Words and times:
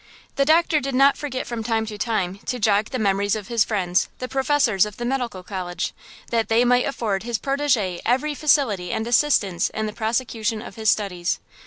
The 0.35 0.45
doctor 0.45 0.79
did 0.79 0.95
not 0.95 1.15
forget 1.15 1.45
from 1.45 1.63
time 1.63 1.85
to 1.85 1.95
time 1.95 2.39
to 2.47 2.57
jog 2.57 2.85
the 2.85 2.97
memories 2.97 3.35
of 3.35 3.49
his 3.49 3.63
friends, 3.63 4.09
the 4.17 4.27
professors 4.27 4.83
of 4.87 4.97
the 4.97 5.05
medical 5.05 5.43
college, 5.43 5.93
that 6.31 6.47
they 6.49 6.65
might 6.65 6.87
afford 6.87 7.21
his 7.21 7.37
protégé 7.37 7.99
every 8.03 8.33
facility 8.33 8.91
and 8.91 9.05
assistance 9.05 9.69
in 9.69 9.85
the 9.85 9.93
prosecution 9.93 10.59
of 10.59 10.73
his 10.75 10.89
studies. 10.89 11.39